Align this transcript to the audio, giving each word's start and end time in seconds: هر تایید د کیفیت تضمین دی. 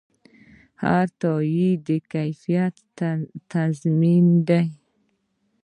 هر 0.83 1.05
تایید 1.21 1.79
د 1.87 1.89
کیفیت 2.13 2.75
تضمین 3.51 4.25
دی. 4.47 4.65